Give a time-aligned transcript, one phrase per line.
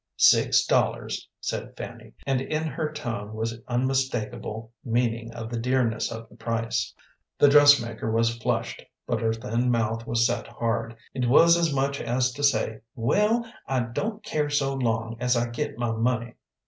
[0.17, 6.27] "Six dollars," said Fanny, and in her tone was unmistakable meaning of the dearness of
[6.27, 6.91] the price.
[7.37, 10.95] The dressmaker was flushed, but her thin mouth was set hard.
[11.13, 15.49] It was as much as to say, "Well, I don't care so long as I
[15.51, 16.33] get my money."